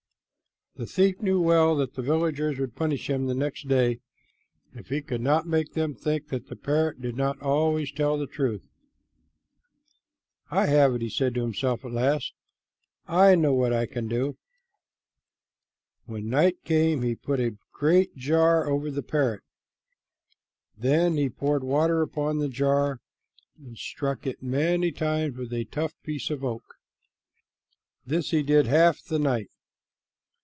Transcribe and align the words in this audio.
The 0.77 0.85
thief 0.87 1.21
knew 1.21 1.39
well 1.41 1.75
that 1.75 1.95
the 1.95 2.01
villagers 2.01 2.57
would 2.57 2.77
punish 2.77 3.09
him 3.09 3.27
the 3.27 3.35
next 3.35 3.67
day, 3.67 3.99
if 4.73 4.87
he 4.87 5.01
could 5.01 5.19
not 5.19 5.45
make 5.45 5.73
them 5.73 5.93
think 5.93 6.29
that 6.29 6.47
the 6.47 6.55
parrot 6.55 7.01
did 7.01 7.17
not 7.17 7.39
always 7.41 7.91
tell 7.91 8.17
the 8.17 8.25
truth. 8.25 8.69
"I 10.49 10.67
have 10.67 10.95
it," 10.95 11.01
he 11.01 11.09
said 11.09 11.35
to 11.35 11.41
himself 11.41 11.83
at 11.83 11.91
last. 11.91 12.33
"I 13.05 13.35
know 13.35 13.53
what 13.53 13.73
I 13.73 13.85
can 13.85 14.07
do." 14.07 14.37
When 16.05 16.29
night 16.29 16.63
came 16.63 17.01
he 17.01 17.15
put 17.15 17.41
a 17.41 17.57
great 17.73 18.15
jar 18.15 18.65
over 18.65 18.89
the 18.89 19.03
parrot. 19.03 19.41
Then 20.77 21.17
he 21.17 21.29
poured 21.29 21.65
water 21.65 22.01
upon 22.01 22.37
the 22.39 22.49
jar 22.49 23.01
and 23.57 23.77
struck 23.77 24.25
it 24.25 24.41
many 24.41 24.93
times 24.93 25.35
with 25.35 25.51
a 25.51 25.65
tough 25.65 25.95
piece 26.01 26.29
of 26.29 26.45
oak. 26.45 26.75
This 28.07 28.31
he 28.31 28.41
did 28.41 28.67
half 28.67 29.03
the 29.03 29.19
night. 29.19 29.49